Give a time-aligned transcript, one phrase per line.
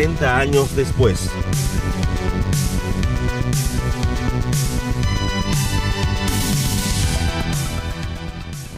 [0.00, 1.28] 60 años después.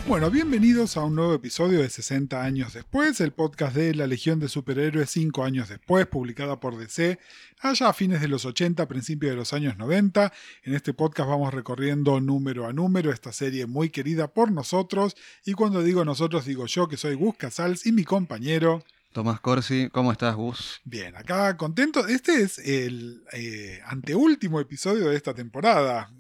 [0.09, 4.41] Bueno, bienvenidos a un nuevo episodio de 60 años después, el podcast de La Legión
[4.41, 7.21] de Superhéroes 5 años después, publicada por DC
[7.61, 10.33] allá a fines de los 80, principios de los años 90.
[10.65, 15.15] En este podcast vamos recorriendo número a número esta serie muy querida por nosotros,
[15.45, 18.83] y cuando digo nosotros digo yo que soy Gus Casals y mi compañero...
[19.13, 20.81] Tomás Corsi, ¿cómo estás, Gus?
[20.85, 22.07] Bien, acá contento.
[22.07, 26.11] Este es el eh, anteúltimo episodio de esta temporada.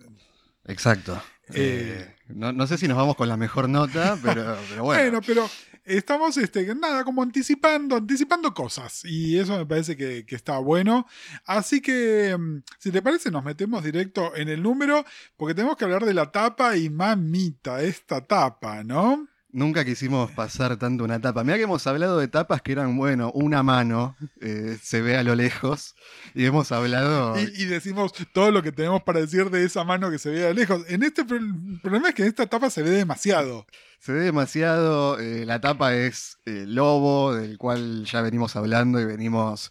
[0.66, 1.20] Exacto.
[1.54, 4.84] Eh, eh, no, sé si nos vamos con la mejor nota, pero, bueno.
[4.84, 5.48] bueno, pero
[5.84, 9.06] estamos, este, nada, como anticipando, anticipando cosas.
[9.06, 11.06] Y eso me parece que, que, está bueno.
[11.46, 15.02] Así que, mm, si te parece, nos metemos directo en el número,
[15.38, 19.31] porque tenemos que hablar de la tapa y mamita, esta tapa, ¿no?
[19.54, 21.44] Nunca quisimos pasar tanto una tapa.
[21.44, 25.22] Mira que hemos hablado de tapas que eran, bueno, una mano, eh, se ve a
[25.22, 25.94] lo lejos,
[26.34, 27.38] y hemos hablado...
[27.38, 30.48] Y, decimos todo lo que tenemos para decir de esa mano que se ve a
[30.48, 30.84] lo lejos.
[30.88, 33.66] En este el problema es que en esta tapa se ve demasiado.
[33.98, 39.04] Se ve demasiado, eh, la tapa es eh, Lobo, del cual ya venimos hablando y
[39.04, 39.70] venimos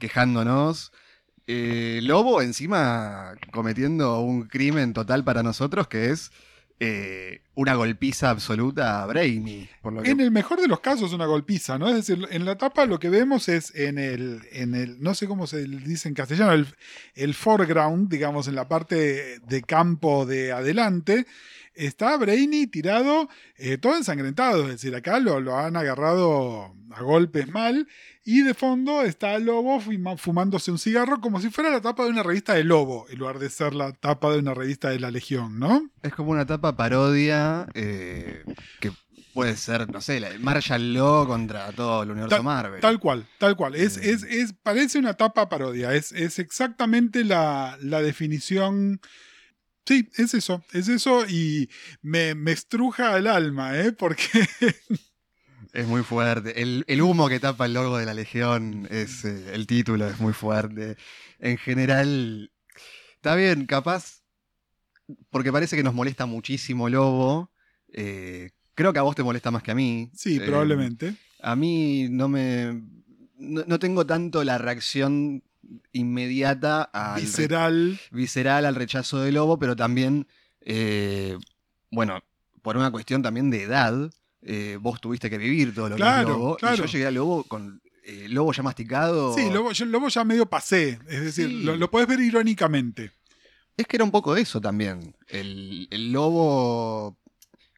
[0.00, 0.92] quejándonos.
[1.46, 6.30] Lobo encima cometiendo un crimen total para nosotros que es
[6.80, 9.68] eh, una golpiza absoluta a Brainy.
[10.04, 11.88] En el mejor de los casos una golpiza, ¿no?
[11.88, 15.26] Es decir, en la tapa lo que vemos es en el, en el no sé
[15.26, 16.64] cómo se dice en castellano,
[17.14, 21.26] el, foreground, digamos, en la parte de campo de adelante,
[21.74, 27.48] está Brainy tirado eh, todo ensangrentado, es decir, acá lo, lo, han agarrado a golpes
[27.48, 27.88] mal
[28.30, 29.80] y de fondo está Lobo
[30.18, 33.38] fumándose un cigarro como si fuera la tapa de una revista de Lobo, en lugar
[33.38, 35.88] de ser la tapa de una revista de la Legión, ¿no?
[36.02, 38.44] Es como una tapa parodia eh,
[38.80, 38.92] que
[39.32, 42.82] puede ser, no sé, Marshall Law contra todo el universo Marvel.
[42.82, 43.74] Tal cual, tal cual.
[43.74, 44.10] Es, eh.
[44.10, 49.00] es, es, parece una tapa parodia, es, es exactamente la, la definición
[49.88, 51.70] Sí, es eso, es eso y
[52.02, 53.92] me, estruja el alma, ¿eh?
[53.92, 54.46] Porque...
[55.72, 56.62] Es muy fuerte.
[56.62, 60.32] El, humo que tapa el logo de la Legión es eh, el título, es muy
[60.32, 60.96] fuerte.
[61.38, 62.50] En general,
[63.16, 64.22] está bien, capaz,
[65.30, 67.50] porque parece que nos molesta muchísimo Lobo.
[67.92, 70.10] Eh, creo que a vos te molesta más que a mí.
[70.14, 71.14] Sí, eh, probablemente.
[71.40, 72.82] A mí no me.
[73.38, 75.42] no, tengo tanto la reacción
[75.92, 78.00] inmediata al visceral.
[78.10, 80.26] visceral al rechazo de Lobo, pero también,
[81.90, 82.22] bueno,
[82.62, 84.10] por una cuestión también de edad,
[84.42, 86.56] eh, vos tuviste que vivir todo lo que es Lobo.
[86.60, 89.34] Y yo llegué a Lobo con eh, Lobo ya masticado.
[89.34, 90.98] Sí, Lobo, yo Lobo ya medio pasé.
[91.08, 93.12] Es decir, lo, lo, podés ver irónicamente.
[93.76, 95.14] Es que era un poco eso también.
[95.28, 97.18] El, Lobo,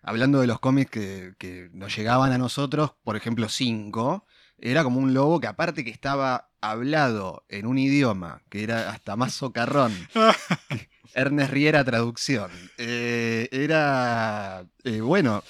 [0.03, 4.25] hablando de los cómics que, que, nos llegaban a nosotros, por ejemplo, 5,
[4.59, 9.17] era como un lobo que aparte que estaba hablado en un idioma que era hasta
[9.17, 9.93] más socarrón.
[11.15, 12.51] Ernest Riera traducción.
[12.79, 15.43] Eh, era, eh, bueno,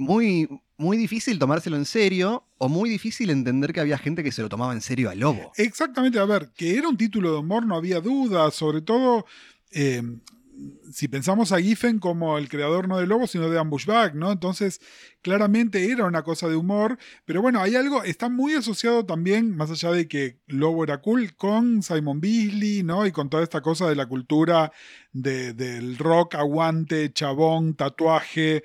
[0.00, 4.42] muy, muy difícil tomárselo en serio o muy difícil entender que había gente que se
[4.42, 5.52] lo tomaba en serio a Lobo.
[5.56, 9.26] Exactamente, a ver, que era un título de humor, no había duda, sobre todo...
[9.70, 10.02] Eh,
[10.92, 14.32] si pensamos a Giffen como el creador no de Lobo, sino de Ambushback, ¿no?
[14.32, 14.80] Entonces,
[15.22, 19.70] claramente era una cosa de humor, pero bueno, hay algo, está muy asociado también, más
[19.70, 23.06] allá de que Lobo era cool, con Simon Beasley, ¿no?
[23.06, 24.72] Y con toda esta cosa de la cultura
[25.12, 28.62] del rock, aguante, chabón, tatuaje,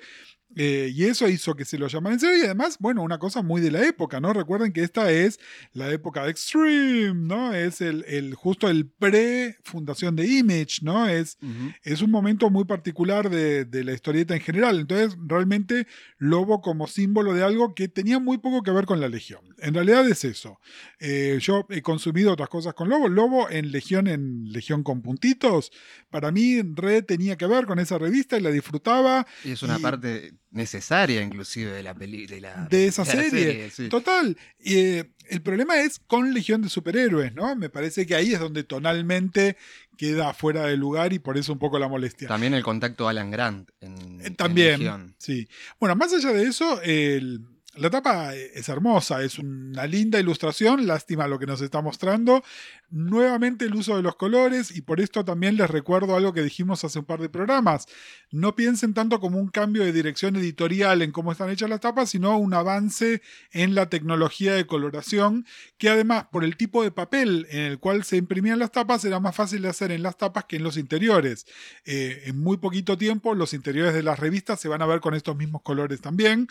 [0.58, 2.38] eh, y eso hizo que se lo llamaran en serio.
[2.38, 4.32] Y además, bueno, una cosa muy de la época, ¿no?
[4.32, 5.38] Recuerden que esta es
[5.74, 7.52] la época de Extreme, ¿no?
[7.52, 11.06] Es el, el justo el pre-fundación de Image, ¿no?
[11.08, 11.36] Es,
[11.82, 14.80] es un momento muy particular de, de, la historieta en general.
[14.80, 19.08] Entonces, realmente, Lobo como símbolo de algo que tenía muy poco que ver con la
[19.08, 19.40] Legión.
[19.58, 20.58] En realidad es eso.
[20.98, 23.08] Eh, yo he consumido otras cosas con Lobo.
[23.08, 25.70] Lobo en Legión, en Legión con puntitos,
[26.10, 29.26] para mí, re tenía que ver con esa revista y la disfrutaba.
[29.44, 32.66] Y es una parte necesaria inclusive de la película.
[32.70, 33.70] De, esa serie.
[33.88, 34.36] Total.
[34.58, 37.54] Y, eh, el problema es con Legión de Superhéroes, ¿no?
[37.56, 39.56] Me parece que ahí es donde tonalmente
[39.96, 42.28] queda fuera de lugar y por eso un poco la molestia.
[42.28, 45.48] También el contacto Alan Grant en, eh, También, sí.
[45.80, 51.28] Bueno, más allá de eso, el la tapa es hermosa, es una linda ilustración, lástima
[51.28, 52.42] lo que nos está mostrando.
[52.88, 56.84] Nuevamente el uso de los colores y por esto también les recuerdo algo que dijimos
[56.84, 57.86] hace un par de programas.
[58.30, 62.10] No piensen tanto como un cambio de dirección editorial en cómo están hechas las tapas,
[62.10, 65.46] sino un avance en la tecnología de coloración,
[65.78, 69.20] que además por el tipo de papel en el cual se imprimían las tapas era
[69.20, 71.46] más fácil de hacer en las tapas que en los interiores.
[71.84, 75.14] Eh, en muy poquito tiempo los interiores de las revistas se van a ver con
[75.14, 76.48] estos mismos colores también.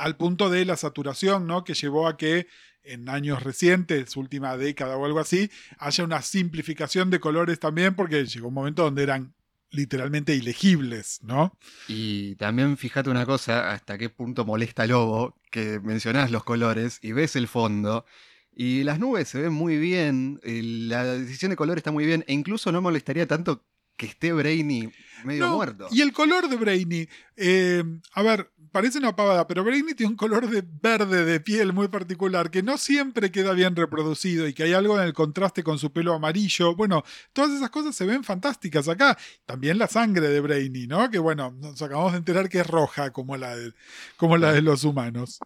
[0.00, 1.62] Al punto de la saturación, ¿no?
[1.62, 2.46] Que llevó a que
[2.82, 8.24] en años recientes, última década o algo así, haya una simplificación de colores también, porque
[8.24, 9.34] llegó un momento donde eran
[9.70, 11.56] literalmente ilegibles, ¿no?
[11.86, 17.12] Y también fíjate una cosa, hasta qué punto molesta Lobo, que mencionás los colores y
[17.12, 18.06] ves el fondo,
[18.52, 22.32] y las nubes se ven muy bien, la decisión de color está muy bien, e
[22.32, 23.64] incluso no molestaría tanto
[23.96, 24.90] que esté Brainy
[25.24, 25.86] medio muerto.
[25.92, 27.06] Y el color de Brainy,
[27.36, 31.72] eh, a ver, parece una pavada, pero Brainy tiene un color de verde de piel
[31.72, 35.62] muy particular que no siempre queda bien reproducido y que hay algo en el contraste
[35.62, 36.74] con su pelo amarillo.
[36.74, 37.02] Bueno,
[37.32, 39.16] todas esas cosas se ven fantásticas acá.
[39.46, 41.10] También la sangre de Brainy, ¿no?
[41.10, 43.72] Que bueno, nos acabamos de enterar que es roja como la de,
[44.16, 45.38] como la de los humanos.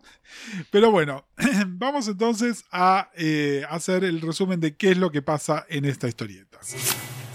[0.71, 1.27] Pero bueno,
[1.67, 6.09] vamos entonces a eh, hacer el resumen de qué es lo que pasa en esta
[6.09, 6.59] historieta.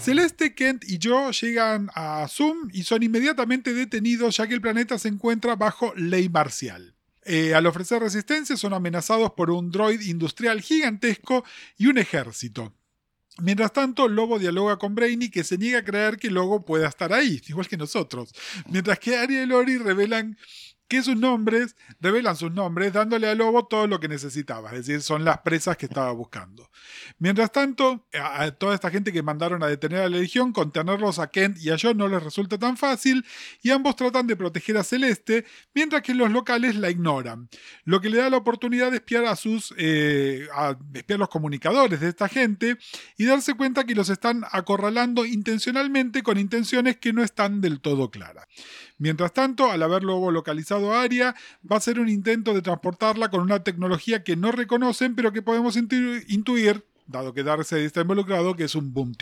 [0.00, 4.98] Celeste, Kent y Joe llegan a Zoom y son inmediatamente detenidos ya que el planeta
[4.98, 6.94] se encuentra bajo ley marcial.
[7.22, 11.44] Eh, al ofrecer resistencia son amenazados por un droid industrial gigantesco
[11.76, 12.72] y un ejército.
[13.42, 17.12] Mientras tanto, Lobo dialoga con Brainy que se niega a creer que Lobo pueda estar
[17.12, 18.34] ahí, igual que nosotros.
[18.68, 20.36] Mientras que Arya y Lori revelan
[20.90, 25.02] que sus nombres, revelan sus nombres, dándole al lobo todo lo que necesitaba, es decir,
[25.02, 26.68] son las presas que estaba buscando.
[27.20, 31.28] Mientras tanto, a toda esta gente que mandaron a detener a la Legión, contenerlos a
[31.30, 33.24] Kent y a John no les resulta tan fácil,
[33.62, 35.44] y ambos tratan de proteger a Celeste,
[35.74, 37.48] mientras que los locales la ignoran,
[37.84, 42.00] lo que le da la oportunidad de espiar a sus, eh, a espiar los comunicadores
[42.00, 42.78] de esta gente
[43.16, 48.10] y darse cuenta que los están acorralando intencionalmente con intenciones que no están del todo
[48.10, 48.48] claras.
[48.98, 51.34] Mientras tanto, al haberlo localizado a Aria,
[51.70, 55.42] va a ser un intento de transportarla con una tecnología que no reconocen, pero que
[55.42, 59.12] podemos intuir, dado que Darkseid está involucrado, que es un boom.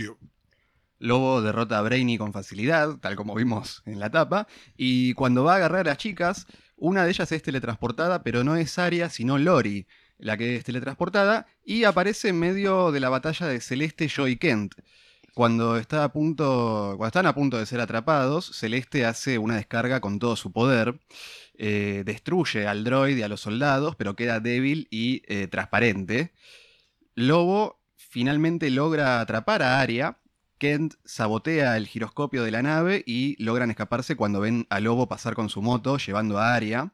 [1.01, 5.55] Lobo derrota a Brainy con facilidad, tal como vimos en la tapa, y cuando va
[5.55, 6.47] a agarrar a las chicas,
[6.77, 9.87] una de ellas es teletransportada, pero no es Aria, sino Lori,
[10.19, 14.75] la que es teletransportada, y aparece en medio de la batalla de Celeste, Joy Kent.
[15.35, 20.01] Cuando, está a punto, cuando están a punto de ser atrapados, Celeste hace una descarga
[20.01, 20.99] con todo su poder.
[21.61, 26.33] Eh, destruye al droid y a los soldados, pero queda débil y eh, transparente.
[27.17, 30.19] Lobo finalmente logra atrapar a Arya.
[30.59, 35.35] Kent sabotea el giroscopio de la nave y logran escaparse cuando ven a Lobo pasar
[35.35, 36.93] con su moto llevando a Arya.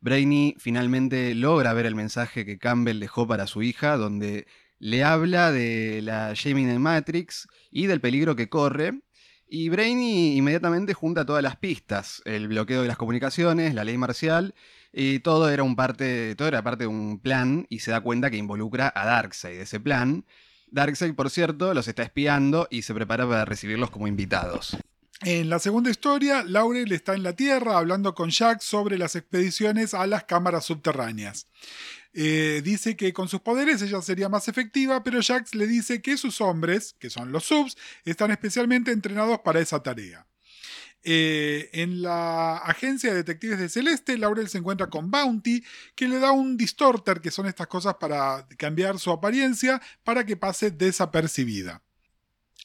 [0.00, 4.46] Brainy finalmente logra ver el mensaje que Campbell dejó para su hija, donde
[4.78, 9.02] le habla de la Gemini Matrix y del peligro que corre.
[9.54, 14.54] Y Brainy inmediatamente junta todas las pistas, el bloqueo de las comunicaciones, la ley marcial,
[14.94, 18.30] y todo era, un parte, todo era parte de un plan y se da cuenta
[18.30, 19.60] que involucra a Darkseid.
[19.60, 20.24] Ese plan,
[20.68, 24.74] Darkseid, por cierto, los está espiando y se prepara para recibirlos como invitados.
[25.24, 29.94] En la segunda historia, Laurel está en la Tierra hablando con Jack sobre las expediciones
[29.94, 31.46] a las cámaras subterráneas.
[32.12, 36.16] Eh, dice que con sus poderes ella sería más efectiva, pero Jax le dice que
[36.16, 40.26] sus hombres, que son los subs, están especialmente entrenados para esa tarea.
[41.04, 45.62] Eh, en la agencia de detectives de Celeste, Laurel se encuentra con Bounty,
[45.94, 50.36] que le da un distorter, que son estas cosas para cambiar su apariencia, para que
[50.36, 51.80] pase desapercibida.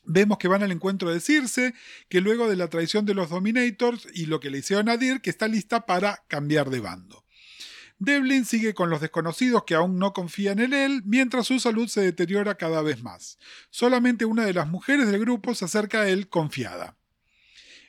[0.03, 1.73] Vemos que van al encuentro de Circe,
[2.09, 5.21] que luego de la traición de los Dominators y lo que le hicieron a Dir,
[5.21, 7.25] que está lista para cambiar de bando.
[7.99, 12.01] Devlin sigue con los desconocidos que aún no confían en él, mientras su salud se
[12.01, 13.39] deteriora cada vez más.
[13.71, 16.96] Solamente una de las mujeres del grupo se acerca a él confiada.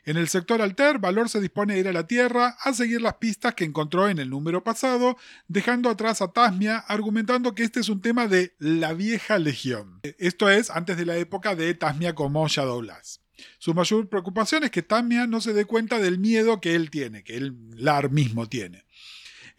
[0.08, 3.16] En el sector Alter, Valor se dispone a ir a la Tierra a seguir las
[3.16, 7.90] pistas que encontró en el número pasado, dejando atrás a Tasmia, argumentando que este es
[7.90, 10.00] un tema de la vieja legión.
[10.16, 13.20] Esto es antes de la época de Tasmia como Shadowlands.
[13.58, 17.22] Su mayor preocupación es que Tasmia no se dé cuenta del miedo que él tiene,
[17.22, 18.86] que él Lar mismo tiene.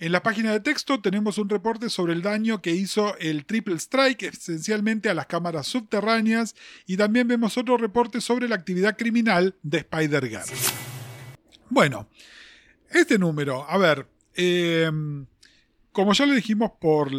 [0.01, 3.75] En la página de texto tenemos un reporte sobre el daño que hizo el Triple
[3.75, 9.55] Strike esencialmente a las cámaras subterráneas y también vemos otro reporte sobre la actividad criminal
[9.61, 10.45] de Spider-Girl.
[11.69, 12.07] Bueno,
[12.89, 15.25] este número, a ver, em,
[15.91, 17.11] como ya lo dijimos por,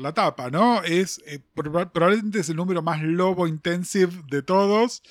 [0.00, 0.82] la tapa, ¿no?
[0.82, 5.04] Es eh, probablemente es el número más lobo intensive de todos.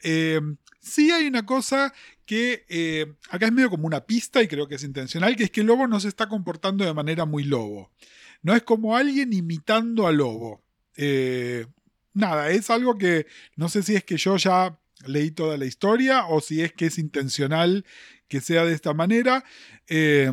[0.00, 1.92] Em, sí hay una cosa
[2.30, 5.50] que eh, acá es medio como una pista y creo que es intencional, que es
[5.50, 7.90] que lobo no se está comportando de manera muy lobo.
[8.42, 10.62] No es como alguien imitando al lobo.
[10.96, 11.66] Eh,
[12.14, 16.26] nada, es algo que no sé si es que yo ya leí toda la historia
[16.26, 17.84] o si es que es intencional
[18.28, 19.42] que sea de esta manera.
[19.88, 20.30] Eh,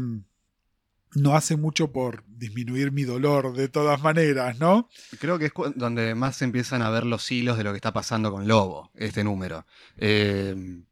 [1.16, 4.88] no hace mucho por disminuir mi dolor de todas maneras, ¿no?
[5.18, 7.92] Creo que es donde más se empiezan a ver los hilos de lo que está
[7.92, 9.66] pasando con Lobo, este número.
[9.98, 10.84] Eh,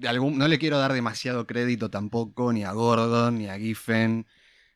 [0.00, 4.26] no le quiero dar demasiado crédito tampoco, ni a Gordon, ni a Giffen,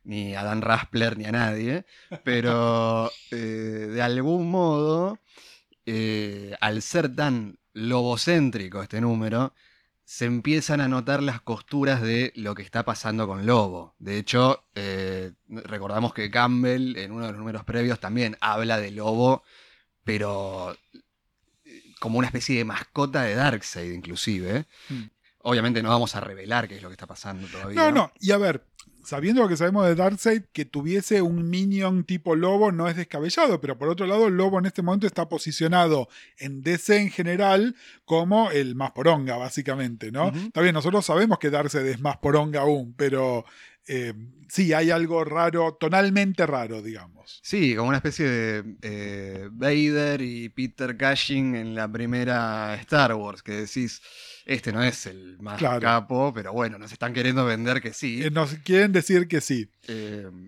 [0.04, 1.84] ni a Dan Raspler, ni a nadie,
[2.24, 5.20] pero eh, de algún modo,
[5.86, 9.54] eh, al ser tan lobocéntrico este número,
[10.08, 13.94] se empiezan a notar las costuras de lo que está pasando con Lobo.
[13.98, 18.90] De hecho, eh, recordamos que Campbell en uno de los números previos también habla de
[18.90, 19.42] Lobo,
[20.04, 21.00] pero eh,
[21.98, 24.66] como una especie de mascota de Darkseid inclusive.
[24.88, 25.04] Hmm.
[25.42, 27.76] Obviamente no vamos a revelar qué es lo que está pasando todavía.
[27.76, 28.64] No, no, y a ver,
[29.08, 33.58] sabiendo lo que sabemos de Darkseid, que tuviese un minion tipo lobo no es descabellado,
[33.58, 37.74] pero por otro lado, el lobo en este momento está posicionado en DC en general
[38.04, 40.28] como el más poronga, básicamente, ¿no?
[40.28, 40.38] Ujú.
[40.38, 43.46] Está bien, nosotros sabemos que Darkseid es más poronga aún, pero
[43.88, 44.14] eh,
[44.48, 47.40] sí, hay algo raro, tonalmente raro, digamos.
[47.42, 53.42] Sí, como una especie de eh, Vader y Peter Cushing en la primera Star Wars,
[53.42, 54.00] que decís,
[54.46, 55.80] este no es el más Claro.
[55.80, 58.22] capo, pero bueno, nos están queriendo vender que sí.
[58.22, 59.70] Eh, nos quieren decir que sí.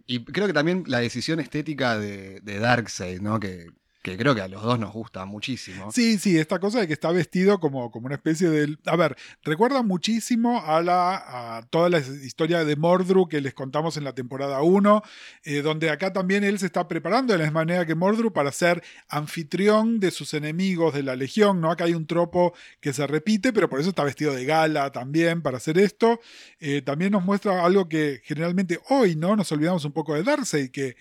[0.07, 3.41] Y creo que también la decisión estética de, de Darkseid, ¿no?
[3.41, 3.67] Que,
[4.03, 5.93] que creo que a los dos nos gusta muchísimo.
[5.93, 8.77] Sí, sí, esta cosa de que está vestido como, como una especie de...
[8.87, 13.99] A ver, recuerda muchísimo a, la, a toda la historia de Mordru que les contamos
[13.99, 15.03] en la temporada 1,
[15.45, 18.53] eh, donde acá también él se está preparando de la misma manera que Mordru para
[18.53, 21.71] ser anfitrión de sus enemigos de la Legión, ¿no?
[21.71, 25.43] Acá hay un tropo que se repite, pero por eso está vestido de gala también
[25.43, 26.21] para hacer esto.
[26.59, 29.37] Eh, también nos muestra algo que generalmente hoy, ¿no?
[29.37, 30.97] Nos olvidamos un poco de Darkseid, que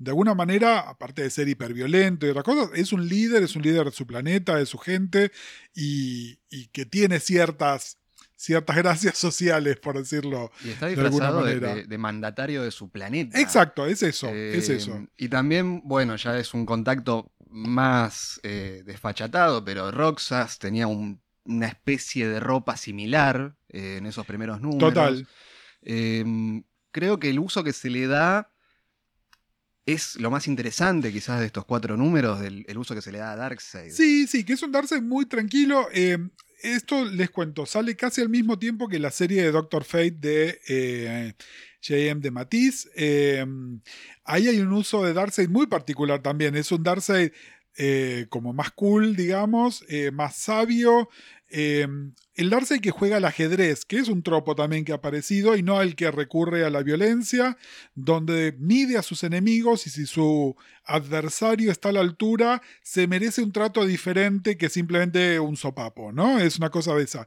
[0.00, 3.60] de alguna manera, aparte de ser hiperviolento y otras cosas, es un líder, es un
[3.62, 5.30] líder de su planeta, de su gente,
[5.74, 7.98] y, y que tiene ciertas,
[8.34, 10.50] ciertas gracias sociales, por decirlo.
[10.64, 13.38] Y está de alguna disfrazado de, de- de mandatario de su planeta.
[13.38, 15.06] Exacto, es eso, Eh, es eso.
[15.18, 21.66] Y también, bueno, ya es un contacto más eh, desfachatado, pero Roxas tenía un- una
[21.66, 24.94] especie de ropa similar eh, en esos primeros números.
[24.94, 25.26] Total.
[25.82, 26.24] Eh,
[26.90, 28.50] creo que el uso que se le da
[29.86, 33.18] es lo más interesante quizás de estos cuatro números, del el uso que se le
[33.18, 33.92] da a Darkseid.
[33.92, 35.88] Sí, sí, que es un Darkseid muy tranquilo.
[35.92, 36.18] eh,
[36.62, 40.60] esto les cuento, sale casi al mismo tiempo que la serie de Doctor Fate de
[40.68, 41.34] eh,
[41.82, 42.20] J.M.
[42.20, 42.90] de Matisse.
[42.94, 43.44] Eh,
[44.24, 46.54] ahí hay un uso de Darkseid muy particular también.
[46.56, 47.32] Es un Darkseid
[47.76, 51.08] eh, como más cool, digamos, eh, más sabio.
[51.48, 51.86] Eh,
[52.34, 55.62] el Darkseid que juega al ajedrez, que es un tropo también que ha aparecido, y
[55.62, 57.56] no el que recurre a la violencia,
[57.94, 63.42] donde mide a sus enemigos y si su adversario está a la altura, se merece
[63.42, 66.38] un trato diferente que simplemente un sopapo, ¿no?
[66.38, 67.26] Es una cosa de esa.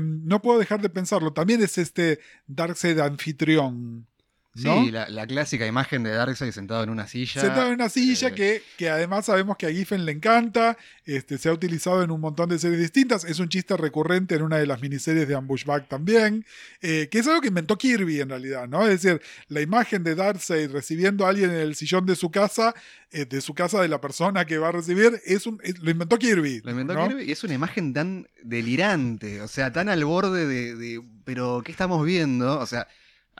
[0.00, 1.32] No puedo dejar de pensarlo.
[1.32, 4.09] También es este Darkseid anfitrión.
[4.54, 4.84] ¿No?
[4.84, 7.40] Sí, la, la clásica imagen de Darkseid sentado en una silla.
[7.40, 11.38] Sentado en una silla eh, que, que además sabemos que a Giffen le encanta, este,
[11.38, 14.56] se ha utilizado en un montón de series distintas, es un chiste recurrente en una
[14.58, 16.44] de las miniseries de Ambushback también,
[16.82, 18.82] eh, que es algo que inventó Kirby en realidad, ¿no?
[18.88, 22.74] Es decir, la imagen de Darkseid recibiendo a alguien en el sillón de su casa,
[23.12, 25.90] eh, de su casa de la persona que va a recibir, es un, es- lo
[25.90, 26.60] inventó Kirby.
[26.64, 27.06] Lo inventó ¿no?
[27.08, 31.62] Kirby y es una imagen tan delirante, o sea, tan al borde de, de, Pero,
[31.64, 32.58] ¿qué estamos viendo?
[32.58, 32.86] O sea,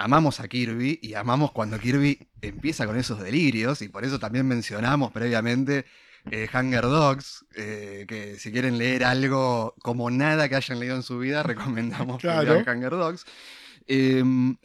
[0.00, 4.46] amamos a Kirby y amamos cuando Kirby empieza con esos delirios y por eso también
[4.46, 5.84] mencionamos previamente
[6.30, 11.02] eh, Hunger Dogs, eh, que si quieren leer algo como nada que hayan leído en
[11.02, 12.58] su vida, recomendamos Claro.
[12.66, 13.26] Hunger Dogs.
[13.86, 14.56] Em,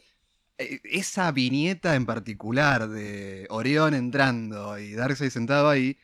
[0.58, 5.98] eh, esa viñeta en particular de Orión entrando y Darkseid sentado ahí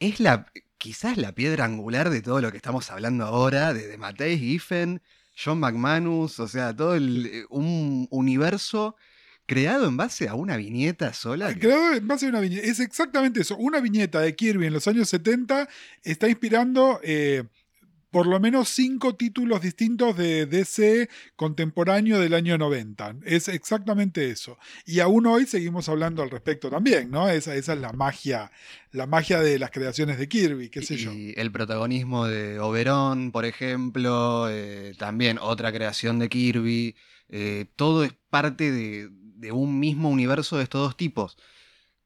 [0.00, 3.96] es la quizás la piedra angular de todo lo que estamos hablando ahora, de, de
[3.96, 5.00] Matei Giffen,
[5.42, 8.96] John McManus, o sea, todo el, eh, un universo
[9.46, 11.52] creado en base a una viñeta sola.
[11.54, 12.66] que- Creado en base a una viñeta.
[12.66, 13.56] Es exactamente eso.
[13.56, 15.68] Una viñeta de Kirby en los años 70
[16.02, 17.44] está inspirando eh,
[18.16, 23.16] por lo menos cinco títulos distintos de DC contemporáneo del año 90.
[23.26, 24.56] Es exactamente eso.
[24.86, 27.28] Y aún hoy seguimos hablando al respecto también, ¿no?
[27.28, 28.50] Esa, esa es la magia,
[28.90, 31.10] la magia de las creaciones de Kirby, qué sé yo.
[31.12, 36.96] El protagonismo de Oberón, por ejemplo, eh, también otra creación de Kirby.
[37.28, 41.36] eh, todo es parte de un mismo universo de estos dos tipos.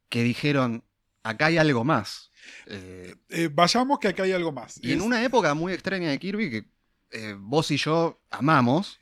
[0.09, 0.83] Que dijeron,
[1.23, 2.30] acá hay algo más.
[2.67, 4.79] Eh, Eh, vayamos que acá hay algo más.
[4.83, 6.65] y en una época muy extraña de Kirby que
[7.13, 9.01] eh, vos y yo amamos,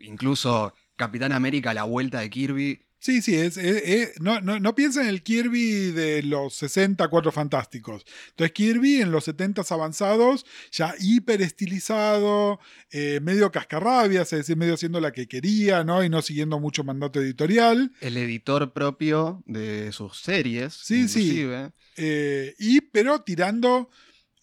[0.00, 4.76] incluso Capitán América, la vuelta de Kirby, Sí, sí, es, es- es- no, no, no
[4.76, 8.04] piensen en el Kirby de los 60 Cuatro Fantásticos.
[8.30, 12.60] Entonces Kirby en los 70 avanzados, ya hiper estilizado,
[12.92, 16.04] eh, medio cascarrabias, es decir, medio haciendo la que quería, ¿no?
[16.04, 17.90] Y no siguiendo mucho mandato editorial.
[18.00, 20.72] el editor propio de sus series.
[20.72, 21.22] Sí, sí.
[21.22, 21.72] inclusive.
[21.96, 23.90] eh, y pero tirando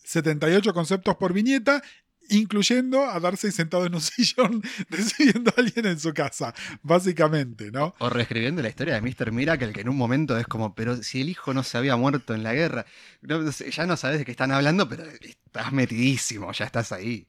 [0.04, 1.82] 78 conceptos por viñeta.
[2.30, 7.96] Incluyendo a darse sentado en un sillón recibiendo a alguien en su casa, básicamente, ¿no?
[8.00, 9.32] O reescribiendo la historia de Mr.
[9.32, 12.34] Miracle, que en un momento es como, pero si el hijo no se había muerto
[12.34, 12.86] en la guerra,
[13.22, 17.28] ya no sabes de qué están hablando, pero estás metidísimo, ya estás ahí.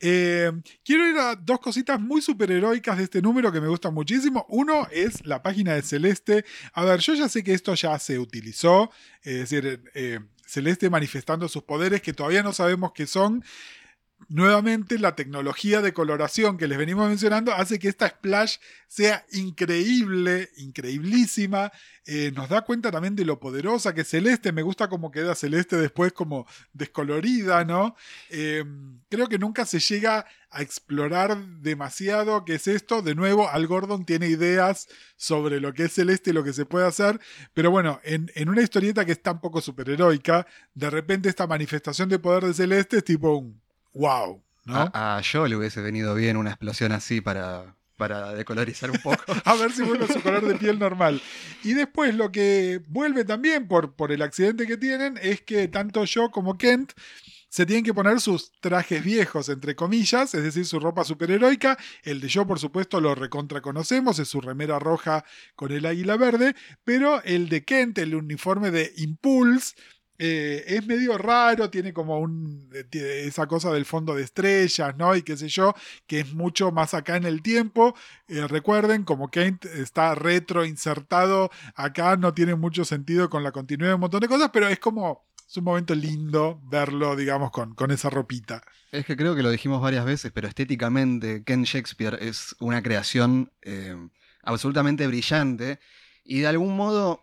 [0.00, 0.52] Eh,
[0.84, 4.46] quiero ir a dos cositas muy superheroicas de este número que me gustan muchísimo.
[4.48, 6.44] Uno es la página de Celeste.
[6.72, 8.90] A ver, yo ya sé que esto ya se utilizó,
[9.22, 13.44] es decir, eh, Celeste manifestando sus poderes que todavía no sabemos qué son
[14.26, 18.56] nuevamente la tecnología de coloración que les venimos mencionando hace que esta splash
[18.88, 21.70] sea increíble, increíblísima.
[22.04, 24.52] Eh, nos da cuenta también de lo poderosa que es Celeste.
[24.52, 27.96] Me gusta cómo queda Celeste después como descolorida, ¿no?
[28.30, 28.64] Eh,
[29.08, 33.02] creo que nunca se llega a explorar demasiado qué es esto.
[33.02, 36.66] De nuevo, Al Gordon tiene ideas sobre lo que es Celeste y lo que se
[36.66, 37.20] puede hacer.
[37.54, 42.08] Pero bueno, en, en una historieta que es tan poco superheroica, de repente esta manifestación
[42.08, 44.42] de poder de Celeste es tipo un wow.
[44.64, 44.90] ¿no?
[44.92, 49.22] A, yo le hubiese venido bien una explosión así para, para decolorizar un poco.
[49.44, 51.20] a ver si vuelve a su color de piel normal.
[51.64, 56.04] Y después lo que vuelve también por, por el accidente que tienen es que tanto
[56.04, 56.92] yo como Kent
[57.48, 61.78] se tienen que poner sus trajes viejos, entre comillas, es decir, su ropa superheroica.
[62.02, 65.24] El de yo, por supuesto, lo recontra conocemos, es su remera roja
[65.56, 66.54] con el águila verde,
[66.84, 69.74] pero el de Kent, el uniforme de Impulse,
[70.18, 75.14] eh, es medio raro, tiene como un, eh, esa cosa del fondo de estrellas, ¿no?
[75.14, 75.74] Y qué sé yo,
[76.08, 77.94] que es mucho más acá en el tiempo.
[78.26, 83.92] Eh, recuerden, como Kent está retro insertado acá, no tiene mucho sentido con la continuidad
[83.92, 87.76] de un montón de cosas, pero es como, es un momento lindo verlo, digamos, con,
[87.76, 88.62] con esa ropita.
[88.90, 93.52] Es que creo que lo dijimos varias veces, pero estéticamente Ken Shakespeare es una creación
[94.42, 95.78] absolutamente brillante
[96.24, 97.22] y de algún modo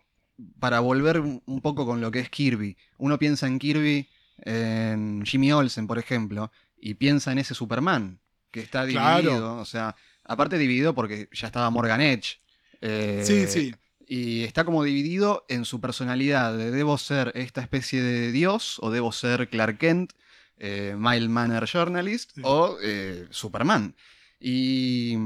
[0.58, 5.52] para volver un poco con lo que es Kirby, uno piensa en Kirby, en Jimmy
[5.52, 10.94] Olsen, por ejemplo, y piensa en ese Superman, que está dividido, o sea, aparte dividido
[10.94, 12.40] porque ya estaba Morgan Edge.
[12.80, 13.74] Eh, sí, sí.
[14.06, 18.90] Y está como dividido en su personalidad de debo ser esta especie de dios o
[18.90, 20.12] debo ser Clark Kent,
[20.58, 23.96] eh, Mild Manner Journalist o eh, Superman.
[24.38, 25.16] Y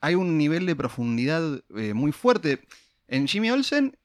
[0.00, 2.60] hay un nivel de profundidad muy fuerte.
[3.08, 3.96] En Jimmy Olsen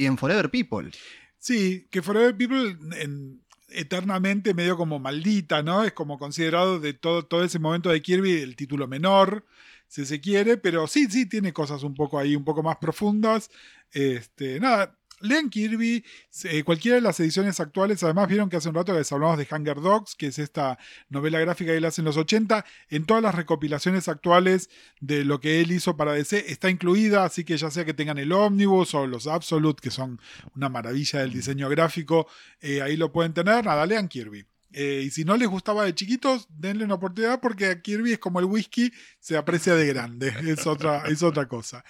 [0.00, 0.90] y en Forever People.
[1.38, 5.84] Sí, que Forever People en, eternamente medio como maldita, ¿no?
[5.84, 9.44] Es como considerado de todo, todo ese momento de Kirby el título menor,
[9.88, 13.50] si se quiere, pero sí, sí, tiene cosas un poco ahí, un poco más profundas.
[13.92, 16.04] Este, nada, Lean Kirby,
[16.44, 19.46] eh, cualquiera de las ediciones actuales, además vieron que hace un rato les hablamos de
[19.50, 20.78] Hunger Dogs, que es esta
[21.08, 25.40] novela gráfica que él hace en los 80, en todas las recopilaciones actuales de lo
[25.40, 28.94] que él hizo para DC está incluida, así que ya sea que tengan el Omnibus
[28.94, 30.20] o los Absolute, que son
[30.56, 32.26] una maravilla del diseño gráfico,
[32.60, 34.46] eh, ahí lo pueden tener, nada, lean Kirby.
[34.72, 38.38] Eh, y si no les gustaba de chiquitos, denle una oportunidad porque Kirby es como
[38.38, 41.84] el whisky, se aprecia de grande, es otra, es otra cosa.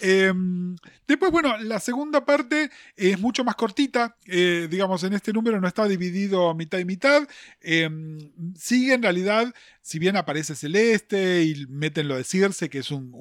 [0.00, 5.60] Em, después, bueno, la segunda parte es mucho más cortita, eh, digamos, en este número
[5.60, 7.28] no está dividido mitad y mitad,
[7.60, 8.18] em,
[8.56, 13.12] sigue en realidad si bien aparece Celeste y meten lo de Circe, que es un,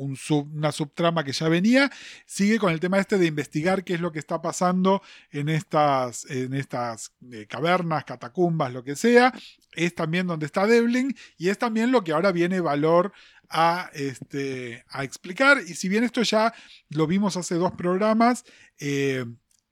[0.54, 1.92] una subtrama que ya venía,
[2.28, 6.26] sigue con el tema este de investigar qué es lo que está pasando en estas,
[6.30, 9.34] en estas eh, cavernas, catacumbas, lo que sea.
[9.74, 13.12] Es también donde está Devlin y es también lo que ahora viene valor
[13.50, 15.62] a, este, explicar.
[15.66, 16.54] Y si bien esto ya
[16.90, 18.46] lo vimos hace dos programas,
[18.80, 19.26] eh,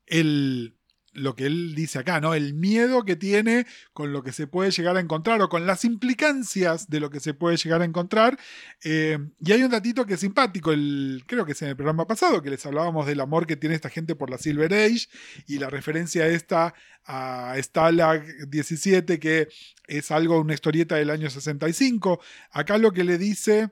[0.08, 0.79] el
[1.14, 2.34] lo que él dice acá, ¿no?
[2.34, 5.86] El miedo que tiene con lo que se puede llegar a encontrar o con las
[5.86, 8.38] implicancias de lo que se puede llegar a encontrar.
[8.84, 12.08] Eh, y hay un datito que es simpático, el, creo que es en el programa
[12.08, 15.08] pasado, que les hablábamos del amor que tiene esta gente por la Silver Age
[15.48, 16.74] y la referencia esta
[17.06, 19.48] a Stalag 17, que
[19.88, 22.20] es algo, una historieta del año 65.
[22.52, 23.72] Acá lo que le dice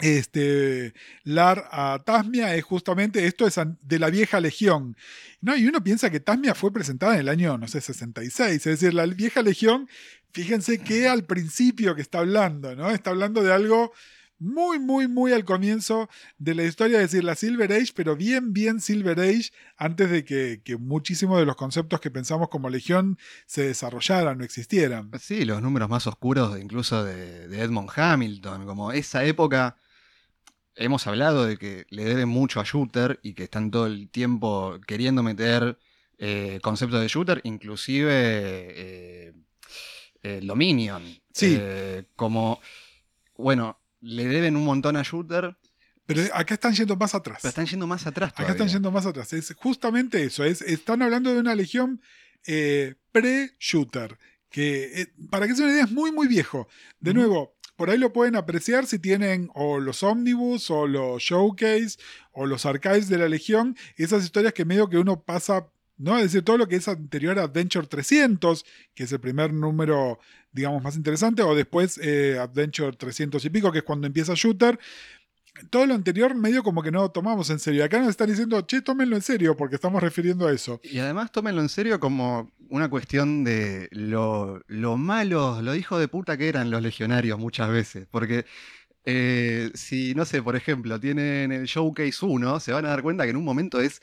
[0.00, 4.96] este, Lar a Tasmia es justamente esto es de la vieja legión.
[5.40, 5.56] ¿no?
[5.56, 8.54] Y uno piensa que Tasmia fue presentada en el año, no sé, 66.
[8.54, 9.88] Es decir, la vieja legión,
[10.32, 12.90] fíjense que al principio que está hablando, ¿no?
[12.90, 13.92] Está hablando de algo
[14.38, 16.08] muy, muy, muy al comienzo
[16.38, 20.24] de la historia, es decir, la Silver Age, pero bien, bien Silver Age, antes de
[20.24, 25.10] que, muchísimos de los conceptos que pensamos como Legión se desarrollaran o existieran.
[25.20, 29.76] Sí, los números más oscuros incluso de, de Edmond Hamilton, como esa época
[30.80, 34.80] hemos hablado de que le deben mucho a Shooter y que están todo el tiempo
[34.86, 35.78] queriendo meter
[36.18, 39.32] eh, conceptos de Shooter, inclusive eh,
[40.22, 41.02] eh, Dominion.
[41.32, 41.58] Sí.
[42.16, 42.60] como,
[43.36, 45.56] bueno, le deben un montón a Shooter.
[46.06, 47.38] Pero acá están yendo más atrás.
[47.40, 48.32] Pero están yendo más atrás.
[48.34, 49.32] Acá están yendo más atrás.
[49.32, 50.44] Es justamente eso.
[50.44, 52.00] Es, están hablando de una legión
[53.12, 56.68] pre-shooter que, para que se una idea, es muy, muy viejo.
[56.98, 61.96] De nuevo, por ahí lo pueden apreciar si tienen o los Omnibus o los Showcase
[62.30, 65.66] o los Archives de la Legión, esas historias que medio que uno pasa,
[65.96, 66.18] ¿no?
[66.18, 70.18] Es decir, todo lo que es anterior a Adventure 300, que es el primer número,
[70.52, 74.78] digamos, más interesante, o después eh, Adventure 300 y pico, que es cuando empieza Shooter,
[75.68, 77.84] todo lo anterior medio como que no lo tomamos en serio.
[77.84, 80.80] Acá nos están diciendo, che, tómenlo en serio, porque estamos refiriendo a eso.
[80.82, 86.08] Y además tómenlo en serio como una cuestión de lo, lo malos, lo hijo de
[86.08, 88.06] puta que eran los legionarios muchas veces.
[88.10, 88.46] Porque
[89.04, 93.24] eh, si, no sé, por ejemplo, tienen el Showcase 1, se van a dar cuenta
[93.24, 94.00] que en un momento es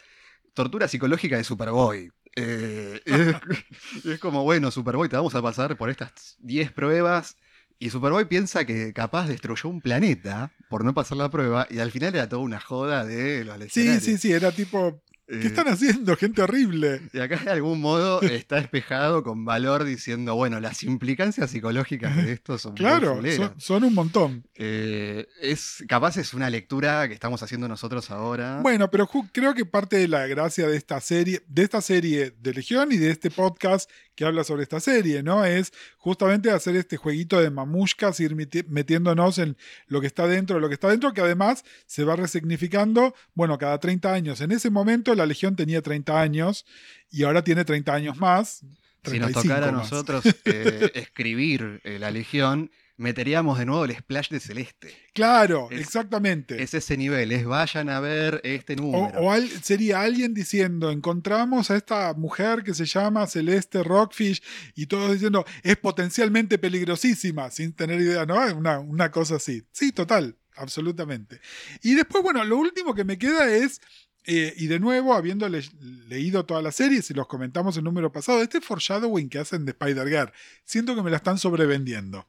[0.54, 2.12] tortura psicológica de Superboy.
[2.36, 7.38] Eh, es, es como, bueno, Superboy, te vamos a pasar por estas 10 pruebas
[7.80, 11.92] y Superboy piensa que capaz destruyó un planeta por no pasar la prueba y al
[11.92, 15.68] final era toda una joda de los Sí, sí, sí, era tipo, ¿Qué Eh, están
[15.68, 16.16] haciendo?
[16.16, 17.02] Gente horrible.
[17.12, 22.32] Y acá de algún modo está despejado con valor diciendo, bueno, las implicancias psicológicas de
[22.32, 24.46] esto son Claro, son, son un montón.
[24.56, 28.62] Eh, es, capaz es una lectura que estamos haciendo nosotros ahora.
[28.62, 32.54] Bueno, pero creo que parte de la gracia de esta serie, de esta serie de
[32.54, 35.46] Legión y de este podcast que habla sobre esta serie, ¿no?
[35.46, 39.56] Es justamente hacer este jueguito de mamushkas, ir meti- metiéndonos en
[39.88, 43.58] lo que está dentro de lo que está dentro, que además se va resignificando, bueno,
[43.58, 44.42] cada 30 años.
[44.42, 46.66] En ese momento la Legión tenía 30 años
[47.12, 48.64] y ahora tiene 30 años más.
[49.06, 53.96] si nos 35 tocara a nosotros eh, escribir eh, la Legión, meteríamos de nuevo el
[53.96, 54.94] splash de Celeste.
[55.14, 56.62] Claro, Es- exactamente.
[56.62, 59.20] Es ese nivel, es vayan a ver este número.
[59.20, 64.42] o al- sería alguien diciendo, encontramos a esta mujer que se llama Celeste Rockfish
[64.76, 68.36] y todos diciendo, es potencialmente peligrosísima, sin tener idea, ¿no?
[68.56, 69.64] Una, una cosa así.
[69.72, 71.40] Sí, total, absolutamente.
[71.84, 73.80] Y después, bueno, lo último que me queda es,
[74.26, 75.62] eh, y de nuevo, habiendo le-
[76.08, 79.66] leído todas las series y los comentamos en el número pasado, este foreshadowing que hacen
[79.66, 80.32] de Spider-Girl,
[80.66, 82.28] siento que me la están sobrevendiendo.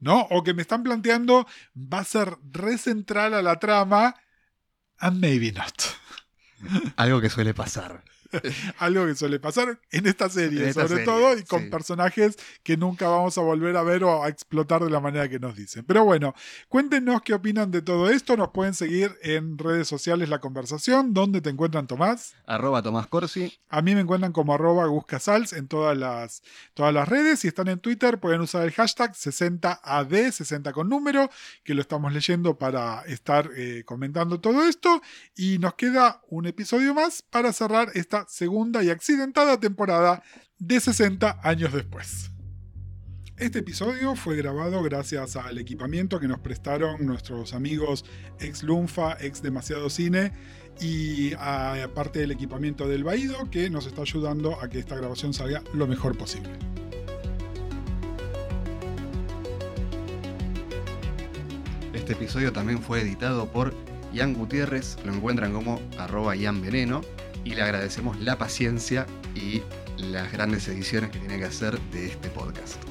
[0.00, 0.26] ¿No?
[0.30, 4.16] O que me están planteando va a ser recentral a la trama,
[4.98, 5.82] and maybe not.
[6.96, 8.04] Algo que suele pasar.
[8.78, 11.70] Algo que suele pasar en esta serie, En esta sobre serie, todo, y con sí.
[11.70, 15.38] personajes que nunca vamos a volver a ver o a explotar de la manera que
[15.38, 15.84] nos dicen.
[15.84, 16.34] Pero bueno,
[16.68, 18.36] cuéntenos qué opinan de todo esto.
[18.36, 21.12] Nos pueden seguir en redes sociales la conversación.
[21.14, 22.34] ¿Dónde te encuentran, Tomás?
[22.46, 23.58] Arroba Tomás Corsi.
[23.68, 26.42] A mí me encuentran como arroba Guscasals en todas las,
[26.74, 27.40] todas las redes.
[27.40, 31.30] Si están en Twitter, pueden usar el hashtag 60AD, 60 con número,
[31.64, 35.00] que lo estamos leyendo para estar eh, comentando todo esto.
[35.36, 40.22] Y nos queda un episodio más para cerrar esta segunda y accidentada temporada
[40.58, 42.30] de 60 años después.
[43.40, 48.04] Este episodio fue grabado gracias al equipamiento que nos prestaron nuestros amigos
[48.38, 50.32] ex Lunfa, ex Demasiado Cine
[50.78, 55.62] y aparte del equipamiento del Baído que nos está ayudando a que esta grabación salga
[55.72, 56.50] lo mejor posible.
[61.94, 63.72] Este episodio también fue editado por
[64.12, 66.34] Ian Gutiérrez, lo encuentran como arroba
[67.44, 69.62] y le agradecemos la paciencia y
[69.98, 72.89] las grandes ediciones que tiene que hacer de este podcast.